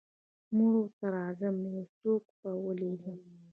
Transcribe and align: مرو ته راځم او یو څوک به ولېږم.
مرو 0.55 0.83
ته 0.97 1.05
راځم 1.15 1.55
او 1.65 1.69
یو 1.77 1.85
څوک 1.99 2.23
به 2.39 2.51
ولېږم. 2.63 3.19